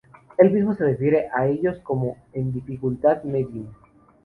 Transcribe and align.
Él 0.39 0.49
mismo 0.49 0.73
se 0.73 0.83
refiere 0.83 1.29
a 1.31 1.45
ellos 1.45 1.77
como 1.83 2.17
en 2.33 2.51
dificultad 2.51 3.21
"Medium". 3.23 3.67